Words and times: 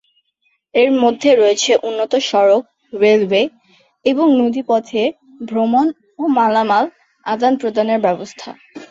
এর 0.75 0.89
মধ্যে 1.01 1.29
রয়েছে 1.35 1.71
উন্নত 1.83 2.13
সড়ক, 2.29 2.63
রেলওয়ে 2.93 3.43
এবং 4.05 4.27
নদীপথে 4.41 5.03
ভ্রমণ 5.41 5.85
ও 6.19 6.33
মালামাল 6.37 6.85
আদান 7.25 7.53
প্রদানের 7.61 7.99
ব্যবস্থা। 8.05 8.49